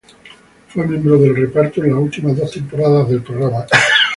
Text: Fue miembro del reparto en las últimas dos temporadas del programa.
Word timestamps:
Fue 0.69 0.87
miembro 0.87 1.15
del 1.19 1.35
reparto 1.35 1.83
en 1.83 1.91
las 1.93 1.99
últimas 2.01 2.35
dos 2.35 2.51
temporadas 2.53 3.07
del 3.07 3.21
programa. 3.21 3.67